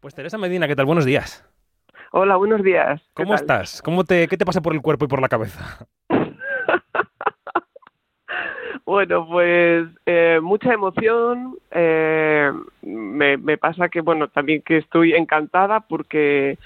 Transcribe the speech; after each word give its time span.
Pues 0.00 0.14
Teresa 0.14 0.38
Medina, 0.38 0.66
¿qué 0.66 0.74
tal? 0.74 0.86
Buenos 0.86 1.04
días. 1.04 1.46
Hola, 2.12 2.36
buenos 2.36 2.62
días. 2.62 3.02
¿Cómo 3.12 3.34
estás? 3.34 3.82
¿Cómo 3.82 4.04
te, 4.04 4.28
¿Qué 4.28 4.38
te 4.38 4.46
pasa 4.46 4.62
por 4.62 4.72
el 4.72 4.80
cuerpo 4.80 5.04
y 5.04 5.08
por 5.08 5.20
la 5.20 5.28
cabeza? 5.28 5.86
bueno, 8.86 9.28
pues 9.28 9.88
eh, 10.06 10.40
mucha 10.42 10.72
emoción. 10.72 11.56
Eh, 11.70 12.50
me, 12.80 13.36
me 13.36 13.58
pasa 13.58 13.90
que, 13.90 14.00
bueno, 14.00 14.28
también 14.28 14.62
que 14.62 14.78
estoy 14.78 15.12
encantada 15.12 15.80
porque 15.80 16.56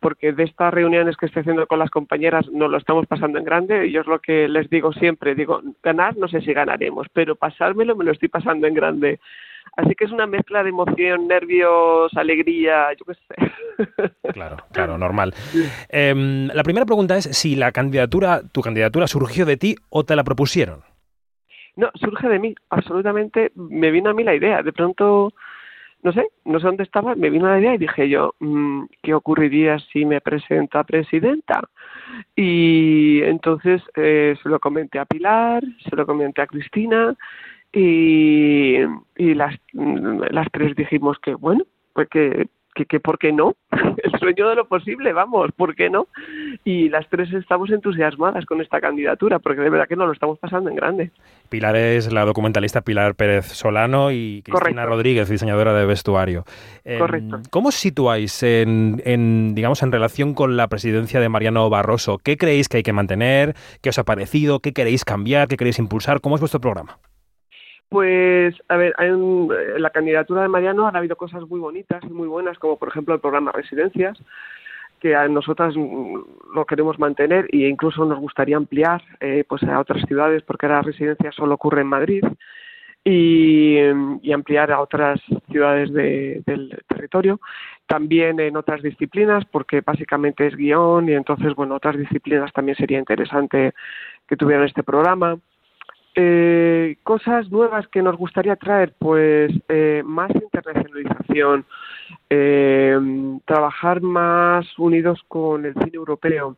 porque 0.00 0.32
de 0.32 0.44
estas 0.44 0.72
reuniones 0.72 1.18
que 1.18 1.26
estoy 1.26 1.40
haciendo 1.40 1.66
con 1.66 1.78
las 1.78 1.90
compañeras 1.90 2.48
no 2.50 2.68
lo 2.68 2.78
estamos 2.78 3.06
pasando 3.06 3.38
en 3.38 3.44
grande 3.44 3.86
y 3.86 3.92
yo 3.92 4.00
es 4.00 4.06
lo 4.06 4.18
que 4.18 4.48
les 4.48 4.70
digo 4.70 4.94
siempre, 4.94 5.34
digo, 5.34 5.60
ganar 5.82 6.16
no 6.16 6.26
sé 6.26 6.40
si 6.40 6.54
ganaremos, 6.54 7.06
pero 7.12 7.36
pasármelo 7.36 7.94
me 7.94 8.04
lo 8.04 8.12
estoy 8.12 8.30
pasando 8.30 8.66
en 8.66 8.72
grande. 8.72 9.20
Así 9.76 9.94
que 9.94 10.04
es 10.04 10.12
una 10.12 10.26
mezcla 10.26 10.62
de 10.62 10.70
emoción, 10.70 11.28
nervios, 11.28 12.12
alegría, 12.16 12.88
yo 12.98 13.04
qué 13.04 13.14
sé. 13.14 13.52
Claro, 14.34 14.58
claro, 14.72 14.98
normal. 14.98 15.34
Em, 15.88 16.48
la 16.48 16.62
primera 16.62 16.86
pregunta 16.86 17.16
es 17.16 17.24
si 17.24 17.56
la 17.56 17.72
candidatura, 17.72 18.42
tu 18.52 18.60
candidatura 18.60 19.06
surgió 19.06 19.46
de 19.46 19.56
ti 19.56 19.74
o 19.88 20.04
te 20.04 20.14
la 20.14 20.22
propusieron. 20.22 20.82
No, 21.76 21.90
surge 21.94 22.28
de 22.28 22.38
mí, 22.38 22.54
absolutamente. 22.68 23.52
Me 23.54 23.90
vino 23.90 24.10
a 24.10 24.14
mí 24.14 24.22
la 24.22 24.34
idea. 24.34 24.62
De 24.62 24.72
pronto, 24.72 25.32
no 26.02 26.12
sé, 26.12 26.28
no 26.44 26.60
sé 26.60 26.66
dónde 26.66 26.84
estaba, 26.84 27.14
me 27.14 27.30
vino 27.30 27.48
la 27.48 27.58
idea 27.58 27.74
y 27.74 27.78
dije 27.78 28.08
yo, 28.08 28.34
mm, 28.38 28.84
¿qué 29.02 29.14
ocurriría 29.14 29.78
si 29.92 30.04
me 30.04 30.20
presenta 30.20 30.84
presidenta? 30.84 31.62
Y 32.36 33.22
entonces 33.22 33.82
eh, 33.96 34.36
se 34.42 34.48
lo 34.48 34.58
comenté 34.60 34.98
a 34.98 35.04
Pilar, 35.04 35.62
se 35.88 35.96
lo 35.96 36.06
comenté 36.06 36.42
a 36.42 36.46
Cristina 36.46 37.16
y, 37.72 38.78
y 39.16 39.34
las, 39.34 39.54
las 39.72 40.48
tres 40.52 40.74
dijimos 40.74 41.18
que, 41.22 41.34
bueno, 41.34 41.64
pues 41.92 42.08
que, 42.08 42.48
que, 42.74 42.86
que 42.86 43.00
¿por 43.00 43.18
qué 43.18 43.32
no? 43.32 43.54
El 44.02 44.18
sueño 44.18 44.48
de 44.48 44.56
lo 44.56 44.66
posible, 44.66 45.12
vamos, 45.12 45.50
¿por 45.56 45.74
qué 45.74 45.90
no? 45.90 46.08
Y 46.64 46.88
las 46.88 47.08
tres 47.08 47.32
estamos 47.32 47.70
entusiasmadas 47.70 48.44
con 48.44 48.60
esta 48.60 48.80
candidatura, 48.80 49.38
porque 49.38 49.60
de 49.60 49.70
verdad 49.70 49.86
que 49.88 49.96
nos 49.96 50.06
lo 50.06 50.12
estamos 50.12 50.38
pasando 50.38 50.70
en 50.70 50.76
grande. 50.76 51.10
Pilar 51.48 51.76
es 51.76 52.12
la 52.12 52.24
documentalista 52.24 52.80
Pilar 52.80 53.14
Pérez 53.14 53.46
Solano 53.46 54.10
y 54.10 54.42
Cristina 54.42 54.86
Rodríguez, 54.86 55.28
diseñadora 55.28 55.72
de 55.74 55.86
vestuario. 55.86 56.44
Eh, 56.84 56.98
Correcto. 56.98 57.40
¿Cómo 57.50 57.68
os 57.68 57.74
situáis 57.74 58.42
en, 58.42 59.00
en, 59.04 59.54
digamos, 59.54 59.82
en 59.82 59.92
relación 59.92 60.34
con 60.34 60.56
la 60.56 60.68
presidencia 60.68 61.20
de 61.20 61.28
Mariano 61.28 61.68
Barroso? 61.70 62.18
¿Qué 62.18 62.36
creéis 62.36 62.68
que 62.68 62.78
hay 62.78 62.82
que 62.82 62.92
mantener? 62.92 63.54
¿Qué 63.80 63.90
os 63.90 63.98
ha 63.98 64.04
parecido? 64.04 64.60
¿Qué 64.60 64.72
queréis 64.72 65.04
cambiar? 65.04 65.48
¿Qué 65.48 65.56
queréis 65.56 65.78
impulsar? 65.78 66.20
¿Cómo 66.20 66.34
es 66.34 66.40
vuestro 66.40 66.60
programa? 66.60 66.98
Pues, 67.90 68.54
a 68.68 68.76
ver, 68.76 68.94
en 68.98 69.48
la 69.78 69.90
candidatura 69.90 70.42
de 70.42 70.48
Mariano 70.48 70.86
han 70.86 70.94
habido 70.94 71.16
cosas 71.16 71.42
muy 71.48 71.58
bonitas 71.58 72.02
y 72.04 72.12
muy 72.12 72.28
buenas, 72.28 72.58
como 72.58 72.78
por 72.78 72.88
ejemplo 72.88 73.14
el 73.14 73.20
programa 73.20 73.52
Residencias, 73.52 74.16
que 75.00 75.16
a 75.16 75.26
nosotras 75.28 75.74
lo 75.74 76.64
queremos 76.66 77.00
mantener 77.00 77.46
e 77.50 77.68
incluso 77.68 78.04
nos 78.04 78.20
gustaría 78.20 78.56
ampliar 78.56 79.02
eh, 79.18 79.44
pues 79.48 79.64
a 79.64 79.80
otras 79.80 80.02
ciudades, 80.06 80.42
porque 80.44 80.66
ahora 80.66 80.82
Residencias 80.82 81.34
solo 81.34 81.56
ocurre 81.56 81.80
en 81.80 81.88
Madrid, 81.88 82.24
y, 83.04 83.76
y 84.22 84.32
ampliar 84.32 84.70
a 84.70 84.80
otras 84.80 85.20
ciudades 85.50 85.92
de, 85.92 86.42
del 86.46 86.82
territorio. 86.86 87.40
También 87.86 88.38
en 88.40 88.56
otras 88.56 88.82
disciplinas, 88.82 89.44
porque 89.46 89.80
básicamente 89.80 90.46
es 90.46 90.56
guion 90.56 91.08
y 91.08 91.14
entonces, 91.14 91.54
bueno, 91.54 91.74
otras 91.74 91.96
disciplinas 91.96 92.52
también 92.52 92.76
sería 92.76 92.98
interesante 92.98 93.72
que 94.28 94.36
tuvieran 94.36 94.66
este 94.66 94.82
programa. 94.82 95.38
Eh, 96.14 96.96
cosas 97.04 97.50
nuevas 97.50 97.86
que 97.88 98.02
nos 98.02 98.16
gustaría 98.16 98.56
traer, 98.56 98.94
pues 98.98 99.52
eh, 99.68 100.02
más 100.04 100.30
internacionalización, 100.34 101.64
eh, 102.28 102.98
trabajar 103.44 104.00
más 104.00 104.66
unidos 104.78 105.20
con 105.28 105.64
el 105.64 105.74
cine 105.74 105.92
europeo, 105.94 106.56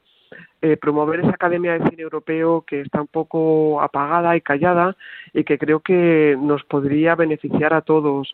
eh, 0.62 0.76
promover 0.76 1.20
esa 1.20 1.30
academia 1.30 1.72
de 1.72 1.90
cine 1.90 2.02
europeo 2.02 2.62
que 2.66 2.82
está 2.82 3.00
un 3.00 3.08
poco 3.08 3.82
apagada 3.82 4.36
y 4.36 4.40
callada 4.40 4.96
y 5.32 5.44
que 5.44 5.58
creo 5.58 5.80
que 5.80 6.36
nos 6.40 6.62
podría 6.64 7.16
beneficiar 7.16 7.74
a 7.74 7.80
todos, 7.82 8.32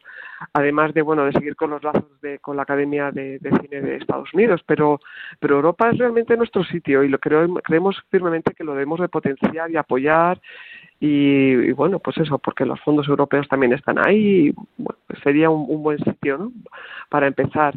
además 0.52 0.92
de 0.92 1.02
bueno 1.02 1.24
de 1.24 1.32
seguir 1.32 1.56
con 1.56 1.70
los 1.70 1.82
lazos 1.82 2.20
de, 2.20 2.38
con 2.38 2.56
la 2.56 2.62
academia 2.62 3.10
de, 3.10 3.38
de 3.38 3.50
cine 3.60 3.80
de 3.80 3.96
Estados 3.96 4.32
Unidos, 4.34 4.60
pero 4.66 5.00
pero 5.40 5.56
Europa 5.56 5.90
es 5.90 5.98
realmente 5.98 6.36
nuestro 6.36 6.64
sitio 6.64 7.02
y 7.02 7.08
lo 7.08 7.18
creo, 7.18 7.52
creemos 7.64 7.96
firmemente 8.10 8.52
que 8.52 8.64
lo 8.64 8.72
debemos 8.72 9.00
de 9.00 9.08
potenciar 9.08 9.70
y 9.70 9.76
apoyar 9.76 10.38
y, 11.00 11.72
bueno, 11.72 11.98
pues 12.00 12.18
eso, 12.18 12.38
porque 12.38 12.64
los 12.64 12.80
fondos 12.80 13.08
europeos 13.08 13.46
también 13.48 13.72
están 13.72 13.98
ahí, 14.04 14.48
y, 14.48 14.52
pues 14.82 15.20
sería 15.22 15.50
un, 15.50 15.66
un, 15.68 15.82
buen 15.82 15.98
sitio 15.98 16.38
¿no? 16.38 16.52
para 17.08 17.26
empezar. 17.26 17.74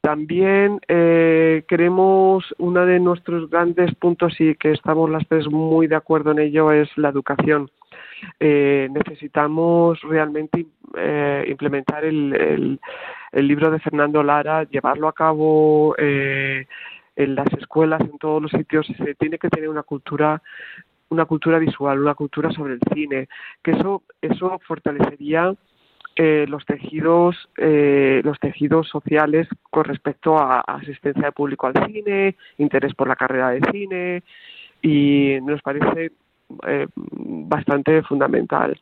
También 0.00 0.80
eh, 0.88 1.64
queremos, 1.68 2.54
uno 2.58 2.86
de 2.86 3.00
nuestros 3.00 3.50
grandes 3.50 3.94
puntos 3.96 4.40
y 4.40 4.54
que 4.54 4.72
estamos 4.72 5.10
las 5.10 5.26
tres 5.28 5.46
muy 5.50 5.88
de 5.88 5.96
acuerdo 5.96 6.30
en 6.30 6.38
ello 6.38 6.72
es 6.72 6.88
la 6.96 7.10
educación. 7.10 7.70
Eh, 8.38 8.88
necesitamos 8.90 10.00
realmente 10.02 10.66
eh, 10.96 11.44
implementar 11.48 12.04
el, 12.04 12.34
el, 12.34 12.80
el, 13.32 13.46
libro 13.46 13.70
de 13.70 13.78
Fernando 13.78 14.22
Lara, 14.22 14.64
llevarlo 14.64 15.08
a 15.08 15.12
cabo 15.12 15.94
eh, 15.98 16.66
en 17.16 17.34
las 17.34 17.52
escuelas, 17.58 18.00
en 18.00 18.18
todos 18.18 18.40
los 18.40 18.50
sitios. 18.50 18.86
Se 18.86 19.14
tiene 19.16 19.38
que 19.38 19.50
tener 19.50 19.68
una 19.68 19.82
cultura 19.82 20.42
una 21.10 21.26
cultura 21.26 21.58
visual, 21.58 22.00
una 22.00 22.14
cultura 22.14 22.50
sobre 22.50 22.74
el 22.74 22.80
cine, 22.94 23.28
que 23.62 23.72
eso, 23.72 24.02
eso 24.22 24.58
fortalecería 24.66 25.54
eh, 26.16 26.44
los 26.48 26.66
tejidos 26.66 27.48
eh, 27.56 28.20
los 28.24 28.38
tejidos 28.40 28.88
sociales 28.88 29.46
con 29.70 29.84
respecto 29.84 30.36
a, 30.36 30.60
asistencia 30.60 31.26
de 31.26 31.32
público 31.32 31.66
al 31.68 31.86
cine, 31.86 32.36
interés 32.58 32.94
por 32.94 33.06
la 33.08 33.16
carrera 33.16 33.50
de 33.50 33.60
cine 33.70 34.22
y 34.82 35.38
nos 35.42 35.62
parece 35.62 36.12
eh, 36.66 36.86
bastante 36.96 38.02
fundamental. 38.02 38.78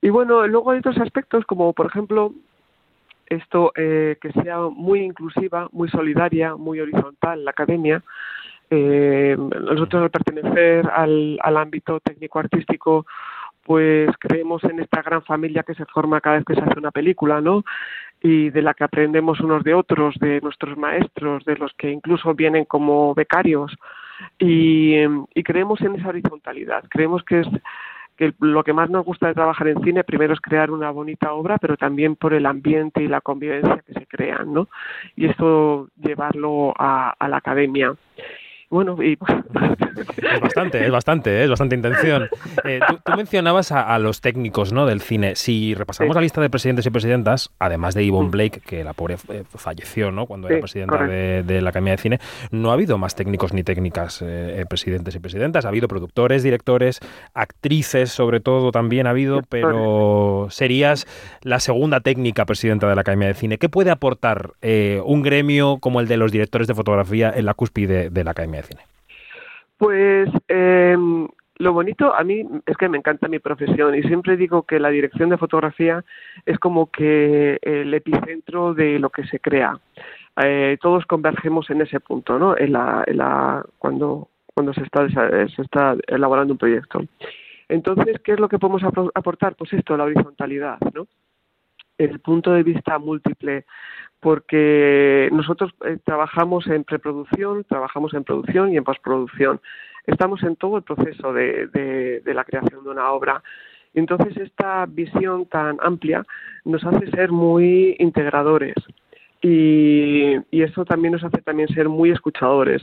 Y 0.00 0.10
bueno, 0.10 0.46
luego 0.46 0.70
hay 0.70 0.78
otros 0.78 0.98
aspectos 0.98 1.44
como 1.46 1.72
por 1.72 1.86
ejemplo 1.86 2.32
esto 3.26 3.72
eh, 3.74 4.16
que 4.20 4.30
sea 4.32 4.58
muy 4.60 5.00
inclusiva, 5.00 5.68
muy 5.72 5.88
solidaria, 5.88 6.54
muy 6.54 6.80
horizontal 6.80 7.44
la 7.44 7.50
academia, 7.50 8.02
eh, 8.74 9.36
nosotros 9.36 10.04
al 10.04 10.10
pertenecer 10.10 10.88
al, 10.88 11.38
al 11.42 11.56
ámbito 11.58 12.00
técnico-artístico, 12.00 13.04
pues 13.64 14.08
creemos 14.18 14.64
en 14.64 14.80
esta 14.80 15.02
gran 15.02 15.22
familia 15.22 15.62
que 15.62 15.74
se 15.74 15.84
forma 15.84 16.22
cada 16.22 16.36
vez 16.36 16.44
que 16.46 16.54
se 16.54 16.62
hace 16.62 16.78
una 16.78 16.90
película, 16.90 17.42
¿no? 17.42 17.64
Y 18.22 18.48
de 18.48 18.62
la 18.62 18.72
que 18.72 18.84
aprendemos 18.84 19.40
unos 19.40 19.62
de 19.62 19.74
otros, 19.74 20.14
de 20.20 20.40
nuestros 20.40 20.78
maestros, 20.78 21.44
de 21.44 21.56
los 21.56 21.74
que 21.74 21.90
incluso 21.90 22.32
vienen 22.34 22.64
como 22.64 23.14
becarios. 23.14 23.76
Y, 24.38 24.94
y 25.34 25.42
creemos 25.42 25.82
en 25.82 25.96
esa 25.96 26.08
horizontalidad. 26.08 26.84
Creemos 26.88 27.22
que 27.24 27.40
es 27.40 27.48
que 28.16 28.32
lo 28.40 28.64
que 28.64 28.72
más 28.72 28.88
nos 28.88 29.04
gusta 29.04 29.26
de 29.26 29.34
trabajar 29.34 29.68
en 29.68 29.82
cine 29.82 30.02
primero 30.02 30.32
es 30.32 30.40
crear 30.40 30.70
una 30.70 30.90
bonita 30.90 31.34
obra, 31.34 31.58
pero 31.58 31.76
también 31.76 32.16
por 32.16 32.32
el 32.32 32.46
ambiente 32.46 33.02
y 33.02 33.08
la 33.08 33.20
convivencia 33.20 33.82
que 33.86 33.92
se 33.92 34.06
crean, 34.06 34.52
¿no? 34.54 34.68
Y 35.14 35.26
esto 35.26 35.88
llevarlo 36.00 36.72
a, 36.78 37.14
a 37.18 37.28
la 37.28 37.36
academia 37.36 37.94
bueno, 38.72 38.96
y... 39.02 39.16
Es 40.34 40.40
bastante, 40.40 40.84
es 40.84 40.90
bastante, 40.90 41.44
es 41.44 41.50
bastante 41.50 41.76
intención. 41.76 42.28
Eh, 42.64 42.80
tú, 42.86 42.98
tú, 43.04 43.12
mencionabas 43.16 43.72
a, 43.72 43.94
a, 43.94 43.98
los 43.98 44.20
técnicos 44.20 44.72
¿no? 44.72 44.86
del 44.86 45.00
cine. 45.00 45.36
Si 45.36 45.74
repasamos 45.74 46.12
sí. 46.12 46.14
la 46.14 46.20
lista 46.20 46.40
de 46.40 46.50
presidentes 46.50 46.86
y 46.86 46.90
presidentas, 46.90 47.50
además 47.58 47.94
de 47.94 48.06
Yvonne 48.06 48.30
Blake, 48.30 48.60
que 48.60 48.84
la 48.84 48.92
pobre 48.92 49.16
eh, 49.28 49.44
falleció 49.54 50.10
¿no? 50.10 50.26
cuando 50.26 50.48
sí, 50.48 50.54
era 50.54 50.60
presidenta 50.60 51.04
de, 51.04 51.42
de, 51.42 51.60
la 51.60 51.70
Academia 51.70 51.92
de 51.92 51.98
Cine, 51.98 52.20
no 52.50 52.70
ha 52.70 52.74
habido 52.74 52.98
más 52.98 53.14
técnicos 53.14 53.52
ni 53.52 53.62
técnicas 53.62 54.20
eh, 54.22 54.64
presidentes 54.68 55.14
y 55.14 55.18
presidentas. 55.18 55.64
Ha 55.64 55.68
habido 55.68 55.88
productores, 55.88 56.42
directores, 56.42 57.00
actrices, 57.34 58.10
sobre 58.10 58.40
todo 58.40 58.72
también 58.72 59.06
ha 59.06 59.10
habido, 59.10 59.42
pero 59.48 60.48
serías 60.50 61.06
la 61.42 61.60
segunda 61.60 62.00
técnica 62.00 62.44
presidenta 62.46 62.88
de 62.88 62.94
la 62.94 63.00
Academia 63.02 63.28
de 63.28 63.34
Cine. 63.34 63.58
¿Qué 63.58 63.68
puede 63.68 63.90
aportar 63.90 64.52
eh, 64.62 65.00
un 65.04 65.22
gremio 65.22 65.78
como 65.78 66.00
el 66.00 66.08
de 66.08 66.16
los 66.16 66.32
directores 66.32 66.68
de 66.68 66.74
fotografía 66.74 67.32
en 67.34 67.46
la 67.46 67.54
cúspide 67.54 67.92
de, 67.92 68.10
de 68.10 68.24
la 68.24 68.30
Academia 68.30 68.61
Pues 69.78 70.28
eh, 70.48 70.96
lo 71.56 71.72
bonito 71.72 72.14
a 72.14 72.22
mí 72.24 72.44
es 72.66 72.76
que 72.76 72.88
me 72.88 72.98
encanta 72.98 73.28
mi 73.28 73.38
profesión 73.38 73.94
y 73.94 74.02
siempre 74.02 74.36
digo 74.36 74.62
que 74.62 74.80
la 74.80 74.90
dirección 74.90 75.28
de 75.28 75.38
fotografía 75.38 76.04
es 76.46 76.58
como 76.58 76.90
que 76.90 77.58
el 77.62 77.92
epicentro 77.94 78.74
de 78.74 78.98
lo 78.98 79.10
que 79.10 79.24
se 79.26 79.38
crea. 79.38 79.78
Eh, 80.42 80.78
todos 80.80 81.04
convergemos 81.06 81.68
en 81.70 81.82
ese 81.82 82.00
punto, 82.00 82.38
¿no? 82.38 82.56
En 82.56 82.72
la, 82.72 83.04
en 83.06 83.18
la, 83.18 83.64
cuando, 83.78 84.28
cuando 84.54 84.72
se 84.72 84.82
está, 84.82 85.08
se 85.08 85.62
está 85.62 85.96
elaborando 86.06 86.54
un 86.54 86.58
proyecto. 86.58 87.00
Entonces, 87.68 88.20
¿qué 88.22 88.32
es 88.32 88.40
lo 88.40 88.48
que 88.48 88.58
podemos 88.58 88.82
aportar? 89.14 89.54
Pues 89.56 89.72
esto, 89.72 89.96
la 89.96 90.04
horizontalidad, 90.04 90.78
¿no? 90.94 91.06
El 92.04 92.20
punto 92.20 92.52
de 92.52 92.62
vista 92.62 92.98
múltiple, 92.98 93.64
porque 94.20 95.28
nosotros 95.32 95.72
eh, 95.84 95.98
trabajamos 96.04 96.66
en 96.66 96.84
preproducción, 96.84 97.64
trabajamos 97.64 98.14
en 98.14 98.24
producción 98.24 98.72
y 98.72 98.76
en 98.76 98.84
postproducción. 98.84 99.60
Estamos 100.06 100.42
en 100.42 100.56
todo 100.56 100.78
el 100.78 100.82
proceso 100.82 101.32
de, 101.32 102.22
la 102.24 102.44
creación 102.44 102.82
de 102.84 102.90
una 102.90 103.10
obra. 103.12 103.42
Entonces, 103.94 104.36
esta 104.36 104.86
visión 104.86 105.46
tan 105.46 105.78
amplia 105.80 106.24
nos 106.64 106.84
hace 106.84 107.10
ser 107.10 107.30
muy 107.30 107.96
integradores. 107.98 108.74
y, 109.42 110.36
eso 110.50 110.84
también 110.84 111.12
nos 111.12 111.24
hace 111.24 111.42
también 111.42 111.68
ser 111.68 111.88
muy 111.88 112.10
escuchadores. 112.10 112.82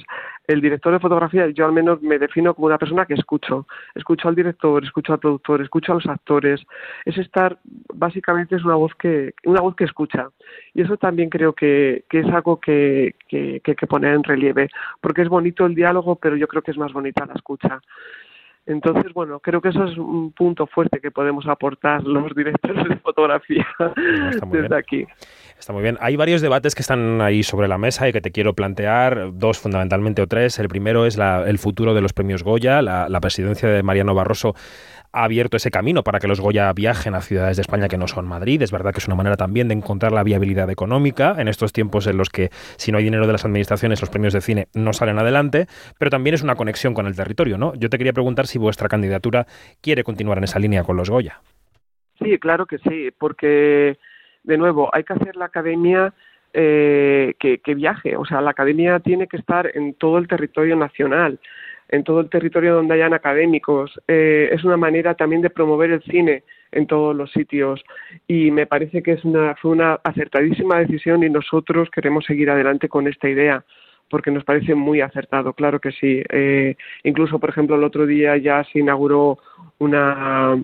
El 0.50 0.62
director 0.62 0.92
de 0.92 1.00
fotografía, 1.00 1.48
yo 1.50 1.68
al 1.68 1.74
menos 1.74 2.02
me 2.02 2.18
defino 2.18 2.56
como 2.56 2.66
una 2.66 2.80
persona 2.80 3.06
que 3.06 3.14
escucho. 3.14 3.68
Escucho 3.94 4.28
al 4.28 4.34
director, 4.34 4.84
escucho 4.84 5.14
al 5.14 5.20
productor, 5.20 5.62
escucho 5.62 5.92
a 5.92 5.96
los 5.96 6.08
actores. 6.08 6.60
Es 7.06 7.20
estar, 7.20 7.60
básicamente 7.94 8.56
es 8.56 8.66
una 8.66 8.74
voz 8.74 8.92
que, 8.96 9.36
una 9.46 9.62
voz 9.62 9.76
que 9.76 9.84
escucha. 9.84 10.30
Y 10.74 10.82
eso 10.82 10.98
también 10.98 11.30
creo 11.30 11.54
que, 11.54 12.04
que 12.10 12.22
es 12.22 12.26
algo 12.34 12.60
que, 12.60 13.14
que, 13.28 13.62
que 13.64 13.72
hay 13.72 13.76
que 13.76 13.86
poner 13.86 14.16
en 14.16 14.24
relieve, 14.24 14.70
porque 15.02 15.22
es 15.22 15.30
bonito 15.30 15.68
el 15.68 15.76
diálogo, 15.76 16.16
pero 16.16 16.36
yo 16.36 16.48
creo 16.48 16.64
que 16.64 16.72
es 16.72 16.78
más 16.80 16.94
bonita 16.94 17.28
la 17.28 17.36
escucha. 17.36 17.80
Entonces, 18.66 19.14
bueno, 19.14 19.40
creo 19.40 19.62
que 19.62 19.70
eso 19.70 19.84
es 19.86 19.98
un 19.98 20.32
punto 20.32 20.68
fuerte 20.68 21.00
que 21.00 21.10
podemos 21.10 21.48
aportar 21.48 22.04
los 22.04 22.36
directores 22.36 22.88
de 22.88 22.98
fotografía 22.98 23.66
desde 24.52 24.76
aquí. 24.78 25.08
Está 25.58 25.74
muy 25.74 25.82
bien. 25.82 25.98
Hay 26.00 26.16
varios 26.16 26.42
debates 26.42 26.76
que 26.76 26.82
están 26.82 27.20
ahí 27.22 27.42
sobre 27.42 27.68
la 27.68 27.78
mesa 27.78 28.08
y 28.08 28.14
que 28.14 28.22
te 28.22 28.32
quiero 28.32 28.54
plantear, 28.54 29.32
dos 29.34 29.60
fundamentalmente 29.60 30.22
o 30.22 30.28
tres. 30.28 30.60
El 30.60 30.70
primero 30.70 31.06
es 31.06 31.18
el 31.18 31.58
futuro 31.58 31.94
de 31.94 32.02
los 32.02 32.14
premios 32.14 32.44
Goya. 32.44 32.82
La, 32.82 33.20
presidencia 33.20 33.68
de 33.68 33.84
Mariano 33.84 34.14
Barroso 34.14 34.56
ha 35.12 35.24
abierto 35.24 35.58
ese 35.58 35.72
camino 35.72 36.04
para 36.04 36.20
que 36.20 36.28
los 36.28 36.40
Goya 36.40 36.72
viajen 36.74 37.16
a 37.16 37.22
ciudades 37.22 37.58
de 37.58 37.62
España 37.62 37.88
que 37.88 37.98
no 37.98 38.08
son 38.08 38.28
Madrid. 38.28 38.62
Es 38.62 38.72
verdad 38.72 38.92
que 38.92 39.00
es 39.00 39.08
una 39.08 39.16
manera 39.16 39.38
también 39.38 39.68
de 39.68 39.74
encontrar 39.74 40.12
la 40.12 40.24
viabilidad 40.24 40.70
económica 40.70 41.36
en 41.38 41.48
estos 41.48 41.74
tiempos 41.74 42.08
en 42.08 42.18
los 42.18 42.30
que 42.30 42.50
si 42.78 42.92
no 42.92 42.98
hay 42.98 43.04
dinero 43.04 43.26
de 43.26 43.34
las 43.34 43.46
administraciones 43.46 44.02
los 44.02 44.10
premios 44.10 44.34
de 44.34 44.42
cine 44.42 44.68
no 44.74 44.94
salen 44.94 45.20
adelante, 45.20 45.68
pero 45.98 46.12
también 46.12 46.34
es 46.34 46.44
una 46.44 46.56
conexión 46.56 46.94
con 46.94 47.08
el 47.08 47.16
territorio, 47.16 47.58
¿no? 47.58 47.74
Yo 47.76 47.90
te 47.90 47.98
quería 47.98 48.14
preguntar 48.14 48.48
si 48.48 48.60
vuestra 48.60 48.88
candidatura 48.88 49.46
quiere 49.82 50.04
continuar 50.04 50.38
en 50.38 50.46
esa 50.46 50.60
línea 50.60 50.84
con 50.84 50.98
los 50.98 51.10
Goya. 51.10 51.42
Sí, 52.20 52.38
claro 52.38 52.66
que 52.66 52.78
sí, 52.80 53.12
porque 53.18 53.98
de 54.44 54.58
nuevo, 54.58 54.90
hay 54.94 55.04
que 55.04 55.14
hacer 55.14 55.36
la 55.36 55.46
academia 55.46 56.14
eh, 56.54 57.36
que, 57.40 57.76
viaje, 57.76 58.16
o 58.16 58.26
sea, 58.26 58.42
la 58.42 58.52
academia 58.52 59.00
tiene 59.00 59.28
que 59.28 59.38
estar 59.38 59.70
en 59.76 59.94
todo 59.94 60.18
el 60.18 60.28
territorio 60.28 60.76
nacional, 60.76 61.40
en 61.90 62.04
todo 62.04 62.22
el 62.22 62.30
territorio 62.30 62.76
donde 62.76 62.94
hayan 62.94 63.14
académicos. 63.14 64.00
Eh, 64.08 64.50
es 64.52 64.64
una 64.64 64.78
manera 64.78 65.16
también 65.16 65.42
de 65.42 65.50
promover 65.50 65.92
el 65.92 66.04
cine 66.04 66.44
en 66.72 66.86
todos 66.88 67.16
los 67.16 67.32
sitios 67.32 67.84
y 68.28 68.52
me 68.52 68.68
parece 68.68 69.02
que 69.02 69.14
es 69.14 69.26
una, 69.26 69.56
fue 69.56 69.72
una 69.72 69.96
acertadísima 70.04 70.80
decisión 70.80 71.24
y 71.24 71.30
nosotros 71.30 71.90
queremos 71.90 72.26
seguir 72.26 72.50
adelante 72.50 72.88
con 72.88 73.08
esta 73.08 73.28
idea 73.28 73.64
porque 74.10 74.32
nos 74.32 74.44
parece 74.44 74.74
muy 74.74 75.02
acertado, 75.02 75.54
claro 75.54 75.80
que 75.80 75.92
sí. 75.92 76.24
Eh, 76.30 76.76
incluso, 77.04 77.40
por 77.40 77.52
ejemplo, 77.52 77.76
el 77.76 77.84
otro 77.84 78.08
día 78.08 78.38
ya 78.38 78.64
se 78.64 78.80
inauguró 78.80 79.38
una, 79.78 80.58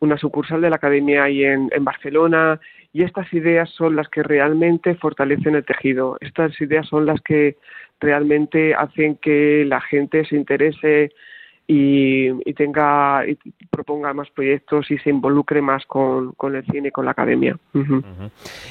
una 0.00 0.18
sucursal 0.18 0.60
de 0.60 0.68
la 0.68 0.76
Academia 0.76 1.24
ahí 1.24 1.42
en, 1.44 1.70
en 1.72 1.84
Barcelona 1.84 2.60
y 2.92 3.02
estas 3.02 3.32
ideas 3.32 3.70
son 3.70 3.96
las 3.96 4.08
que 4.08 4.22
realmente 4.22 4.94
fortalecen 4.96 5.54
el 5.54 5.64
tejido. 5.64 6.18
Estas 6.20 6.60
ideas 6.60 6.86
son 6.86 7.06
las 7.06 7.20
que 7.22 7.56
realmente 8.00 8.74
hacen 8.74 9.16
que 9.16 9.64
la 9.66 9.80
gente 9.80 10.24
se 10.26 10.36
interese 10.36 11.12
y, 11.74 12.52
tenga 12.52 13.24
y 13.26 13.38
proponga 13.70 14.12
más 14.12 14.28
proyectos 14.30 14.90
y 14.90 14.98
se 14.98 15.08
involucre 15.08 15.62
más 15.62 15.86
con, 15.86 16.34
el 16.54 16.64
cine 16.66 16.92
con 16.92 17.06
la 17.06 17.12
academia. 17.12 17.56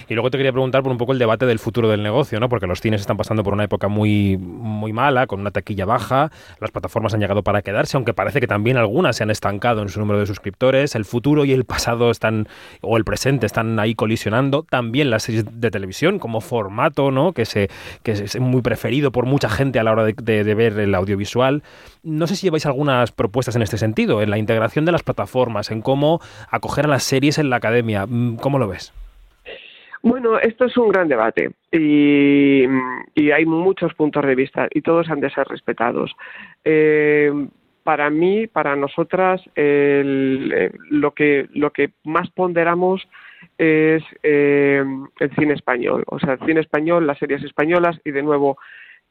Y 0.08 0.14
luego 0.14 0.30
te 0.30 0.38
quería 0.38 0.52
preguntar 0.52 0.84
por 0.84 0.92
un 0.92 1.00
poco 1.00 1.12
el 1.12 1.20
debate 1.20 1.48
del 1.48 1.58
futuro 1.58 1.90
del 1.90 2.04
negocio, 2.04 2.40
¿no? 2.40 2.48
Porque 2.48 2.68
los 2.68 2.80
cines 2.80 3.02
están 3.02 3.18
pasando 3.18 3.44
por 3.44 3.54
una 3.54 3.64
época 3.64 3.88
muy, 3.88 4.38
muy 4.38 4.94
mala, 4.94 5.26
con 5.26 5.40
una 5.40 5.50
taquilla 5.50 5.86
baja, 5.86 6.32
las 6.60 6.70
plataformas 6.70 7.14
han 7.16 7.22
llegado 7.22 7.42
para 7.42 7.64
quedarse, 7.64 7.98
aunque 7.98 8.14
parece 8.14 8.40
que 8.40 8.48
también 8.48 8.78
algunas 8.78 9.16
se 9.16 9.24
han 9.24 9.32
estancado 9.32 9.82
en 9.82 9.90
su 9.90 10.00
número 10.00 10.20
de 10.20 10.28
suscriptores, 10.28 10.94
el 10.94 11.06
futuro 11.06 11.44
y 11.44 11.54
el 11.54 11.66
pasado 11.66 12.12
están, 12.12 12.48
o 12.82 12.98
el 12.98 13.04
presente 13.04 13.48
están 13.48 13.80
ahí 13.80 13.96
colisionando, 13.96 14.64
también 14.70 15.10
las 15.10 15.24
series 15.24 15.46
de 15.60 15.72
televisión 15.72 16.20
como 16.20 16.40
formato, 16.42 17.10
¿no? 17.10 17.34
Que, 17.34 17.46
se, 17.46 17.70
que 18.04 18.12
es 18.12 18.40
muy 18.40 18.62
preferido 18.62 19.12
por 19.12 19.26
mucha 19.26 19.50
gente 19.50 19.80
a 19.80 19.84
la 19.84 19.92
hora 19.92 20.06
de 20.06 20.54
ver 20.54 20.78
el 20.78 20.94
audiovisual. 20.94 21.64
No 22.04 22.28
sé 22.28 22.36
si 22.36 22.48
lleváis 22.48 22.66
alguna 22.66 22.91
propuestas 23.16 23.56
en 23.56 23.62
este 23.62 23.78
sentido, 23.78 24.22
en 24.22 24.30
la 24.30 24.38
integración 24.38 24.86
de 24.86 24.92
las 24.92 25.04
plataformas, 25.04 25.72
en 25.72 25.82
cómo 25.82 26.20
acoger 26.50 26.86
a 26.86 26.90
las 26.90 27.04
series 27.04 27.38
en 27.38 27.50
la 27.50 27.58
academia. 27.58 28.06
Mm, 28.06 28.38
¿Cómo 28.38 28.60
lo 28.60 28.68
ves? 28.68 28.94
Bueno, 30.04 30.40
esto 30.40 30.66
es 30.66 30.76
un 30.78 30.90
gran 30.90 31.08
debate 31.08 31.52
y, 31.72 32.66
hay 33.32 33.46
muchos 33.46 33.94
puntos 33.94 34.26
de 34.26 34.36
vista 34.36 34.68
y 34.72 34.82
todos 34.82 35.10
han 35.10 35.20
de 35.20 35.30
ser 35.30 35.48
respetados. 35.48 36.12
Eh, 36.66 37.32
para 37.84 38.10
mí, 38.10 38.48
para 38.48 38.76
nosotras, 38.76 39.42
eh, 39.56 40.72
lo, 40.90 41.12
que, 41.12 41.48
lo 41.54 41.72
que 41.72 41.92
más 42.04 42.30
ponderamos 42.32 43.08
es 43.58 44.04
eh, 44.24 44.84
el 45.20 45.36
cine 45.36 45.54
español, 45.54 46.04
o 46.08 46.20
sea, 46.20 46.34
el 46.34 46.46
cine 46.46 46.62
español, 46.62 47.06
las 47.06 47.20
series 47.20 47.44
españolas 47.44 48.00
y 48.04 48.12
de 48.12 48.24
nuevo 48.24 48.58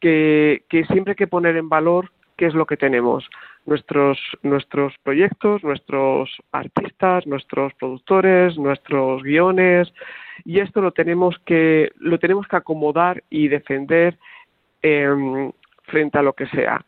que, 0.01 0.65
que 0.69 0.85
siempre 0.87 1.13
hay 1.13 1.17
que 1.17 1.27
poner 1.27 1.57
en 1.57 1.69
valor 1.69 2.11
qué 2.41 2.47
es 2.47 2.55
lo 2.55 2.65
que 2.65 2.79
tenemos 2.79 3.29
nuestros, 3.67 4.19
nuestros 4.43 4.95
proyectos, 5.03 5.63
nuestros 5.63 6.31
artistas, 6.53 7.27
nuestros 7.27 7.75
productores, 7.75 8.57
nuestros 8.57 9.23
guiones, 9.23 9.93
y 10.47 10.61
esto 10.61 10.81
lo 10.81 10.93
tenemos 10.93 11.39
que, 11.45 11.93
lo 11.99 12.19
tenemos 12.19 12.49
que 12.49 12.57
acomodar 12.57 13.23
y 13.29 13.49
defender 13.49 14.17
em, 14.81 15.53
frente 15.83 16.17
a 16.17 16.23
lo 16.23 16.33
que 16.33 16.47
sea. 16.47 16.83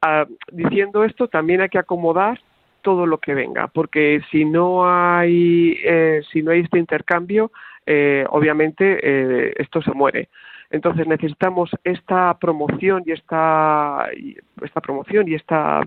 Ah, 0.00 0.24
diciendo 0.50 1.04
esto, 1.04 1.28
también 1.28 1.60
hay 1.60 1.68
que 1.68 1.78
acomodar 1.78 2.40
todo 2.80 3.04
lo 3.04 3.18
que 3.18 3.34
venga, 3.34 3.66
porque 3.66 4.22
si 4.30 4.46
no 4.46 4.90
hay, 4.90 5.78
eh, 5.84 6.22
si 6.32 6.40
no 6.40 6.52
hay 6.52 6.60
este 6.60 6.78
intercambio, 6.78 7.52
eh, 7.84 8.24
obviamente 8.30 8.98
eh, 9.02 9.52
esto 9.58 9.82
se 9.82 9.92
muere. 9.92 10.30
Entonces 10.70 11.06
necesitamos 11.06 11.70
esta 11.84 12.36
promoción 12.38 13.02
y 13.06 13.12
esta, 13.12 14.08
esta 14.62 14.80
promoción 14.80 15.28
y 15.28 15.34
esta 15.34 15.82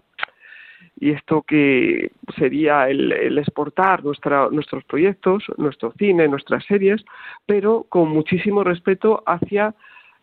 y 1.01 1.11
esto 1.11 1.43
que 1.43 2.11
sería 2.37 2.89
el, 2.89 3.37
exportar 3.37 4.03
nuestra, 4.03 4.49
nuestros 4.51 4.83
proyectos, 4.83 5.45
nuestro 5.57 5.93
cine, 5.97 6.27
nuestras 6.27 6.65
series, 6.65 7.03
pero 7.45 7.85
con 7.87 8.09
muchísimo 8.09 8.65
respeto 8.65 9.23
hacia 9.25 9.73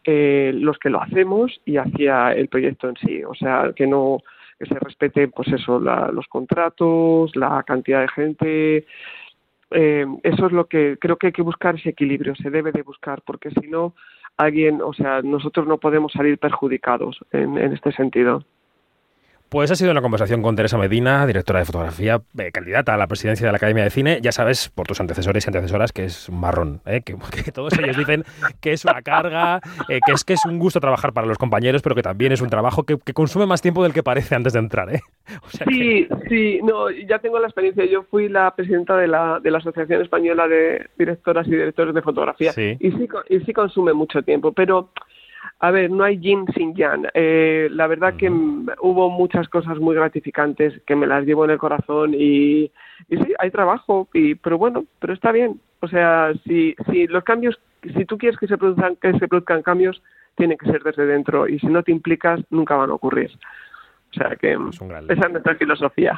eh, 0.05 0.53
los 0.55 0.79
que 0.79 0.91
lo 0.91 1.01
hacemos 1.01 1.61
y 1.65 1.79
hacia 1.79 2.33
el 2.33 2.49
proyecto 2.49 2.91
en 2.91 2.97
sí. 2.97 3.25
O 3.25 3.35
sea, 3.35 3.73
que 3.75 3.87
no 3.87 4.19
que 4.59 4.67
se 4.67 4.79
respete, 4.79 5.29
pues 5.29 5.49
eso, 5.49 5.79
los 5.79 6.27
contratos, 6.29 7.35
la 7.37 7.63
cantidad 7.63 8.01
de 8.01 8.09
gente. 8.09 8.87
Eh, 9.71 10.07
eso 10.23 10.47
es 10.47 10.53
lo 10.53 10.67
que 10.67 10.97
creo 10.99 11.17
que 11.17 11.29
hay 11.29 11.33
que 11.33 11.43
buscar 11.43 11.75
ese 11.75 11.91
equilibrio, 11.91 12.35
se 12.37 12.51
debe 12.51 12.73
de 12.73 12.83
buscar, 12.83 13.21
porque 13.23 13.51
si 13.51 13.69
no, 13.69 13.95
alguien, 14.37 14.83
o 14.83 14.93
sea, 14.93 15.23
nosotros 15.23 15.67
no 15.67 15.79
podemos 15.79 16.13
salir 16.13 16.39
perjudicados 16.39 17.19
en 17.33 17.57
este 17.59 17.93
sentido. 17.93 18.45
Pues 19.57 19.71
ha 19.71 19.75
sido 19.75 19.91
una 19.91 20.03
conversación 20.03 20.43
con 20.43 20.55
Teresa 20.55 20.77
Medina, 20.77 21.27
directora 21.27 21.61
de 21.61 21.65
fotografía, 21.65 22.21
eh, 22.39 22.51
candidata 22.53 22.93
a 22.93 22.99
la 22.99 23.07
presidencia 23.07 23.47
de 23.47 23.53
la 23.53 23.57
Academia 23.57 23.85
de 23.85 23.89
Cine. 23.89 24.19
Ya 24.21 24.31
sabes, 24.31 24.69
por 24.69 24.87
tus 24.87 25.01
antecesores 25.01 25.47
y 25.47 25.49
antecesoras, 25.49 25.93
que 25.93 26.05
es 26.05 26.29
un 26.29 26.41
marrón, 26.41 26.83
¿eh? 26.85 27.01
que, 27.01 27.15
todos 27.55 27.73
ellos 27.79 27.97
dicen 27.97 28.25
que 28.61 28.75
es 28.75 28.85
una 28.85 29.01
carga, 29.01 29.63
eh, 29.89 30.01
que 30.05 30.13
es 30.13 30.25
que 30.25 30.35
es 30.35 30.45
un 30.45 30.59
gusto 30.59 30.79
trabajar 30.79 31.15
para 31.15 31.27
los 31.27 31.39
compañeros, 31.39 31.81
pero 31.81 31.95
que 31.95 32.03
también 32.03 32.33
es 32.33 32.43
un 32.43 32.51
trabajo 32.51 32.83
que, 32.83 32.99
consume 33.15 33.47
más 33.47 33.63
tiempo 33.63 33.83
del 33.83 33.95
que 33.95 34.03
parece 34.03 34.35
antes 34.35 34.53
de 34.53 34.59
entrar. 34.59 34.95
¿eh? 34.95 35.01
sí, 35.67 36.07
sí, 36.29 36.61
no, 36.63 36.91
ya 36.91 37.19
tengo 37.21 37.39
la 37.39 37.47
experiencia. 37.47 37.87
Yo 37.87 38.03
fui 38.03 38.29
la 38.29 38.55
presidenta 38.55 38.95
de 38.99 39.09
la, 39.09 39.41
de 39.43 39.51
la 39.51 39.57
Asociación 39.57 40.03
Española 40.03 40.49
de 40.49 40.87
Directoras 40.99 41.47
y 41.47 41.53
Directores 41.53 41.95
de 41.95 42.03
Fotografía 42.03 42.51
Y, 42.51 42.91
sí, 42.91 43.09
y 43.31 43.41
sí 43.41 43.53
consume 43.55 43.95
mucho 43.95 44.21
tiempo, 44.21 44.53
pero 44.53 44.91
a 45.59 45.71
ver, 45.71 45.91
no 45.91 46.05
hay 46.05 46.19
yin 46.19 46.45
sin 46.55 46.75
yang. 46.75 47.09
Eh, 47.15 47.69
la 47.71 47.87
verdad 47.87 48.15
que 48.17 48.29
hubo 48.29 49.11
muchas 49.11 49.49
cosas 49.49 49.79
muy 49.79 49.95
gratificantes 49.95 50.75
que 50.87 50.97
me 50.97 51.07
las 51.07 51.25
llevo 51.25 51.45
en 51.45 51.53
el 51.53 51.59
corazón 51.59 52.15
y, 52.15 52.71
y 53.09 53.17
sí, 53.17 53.33
hay 53.39 53.51
trabajo, 53.51 54.09
y, 54.13 54.35
pero 54.35 54.59
bueno, 54.59 54.85
pero 54.99 55.15
está 55.15 55.33
bien. 55.33 55.61
O 55.81 55.89
sea, 55.89 56.33
si, 56.47 56.75
si 56.91 57.07
los 57.07 57.25
cambios, 57.25 57.59
si 57.83 58.05
tú 58.05 58.19
quieres 58.19 58.39
que 58.39 58.47
se 58.47 58.59
produzcan, 58.59 58.97
que 58.97 59.19
se 59.19 59.29
produzcan 59.29 59.63
cambios, 59.63 60.03
tienen 60.37 60.59
que 60.59 60.71
ser 60.71 60.83
desde 60.83 61.07
dentro 61.07 61.49
y 61.49 61.59
si 61.59 61.67
no 61.67 61.83
te 61.83 61.93
implicas, 61.93 62.41
nunca 62.51 62.77
van 62.77 62.91
a 62.91 62.95
ocurrir. 62.95 63.31
O 64.11 64.19
sea 64.19 64.37
que 64.37 64.53
esa 64.53 65.27
es 65.27 65.31
nuestra 65.31 65.55
filosofía. 65.57 66.17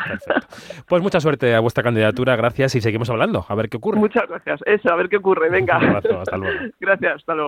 Pues 0.86 1.02
mucha 1.02 1.20
suerte 1.20 1.54
a 1.54 1.60
vuestra 1.60 1.82
candidatura, 1.82 2.36
gracias 2.36 2.74
y 2.76 2.80
seguimos 2.80 3.10
hablando, 3.10 3.44
a 3.48 3.54
ver 3.54 3.68
qué 3.68 3.76
ocurre. 3.78 3.98
Muchas 3.98 4.28
gracias. 4.28 4.60
Eso, 4.66 4.92
a 4.92 4.96
ver 4.96 5.08
qué 5.08 5.16
ocurre. 5.16 5.50
Venga. 5.50 5.78
Un 5.78 5.84
abrazo, 5.84 6.20
hasta 6.20 6.36
luego. 6.36 6.58
Gracias, 6.80 7.16
hasta 7.16 7.34
luego. 7.34 7.46